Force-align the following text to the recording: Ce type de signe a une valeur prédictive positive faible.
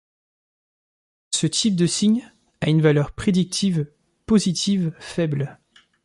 Ce 1.29 1.45
type 1.45 1.75
de 1.75 1.85
signe 1.85 2.33
a 2.61 2.69
une 2.71 2.81
valeur 2.81 3.11
prédictive 3.11 3.91
positive 4.25 4.95
faible. 4.99 5.59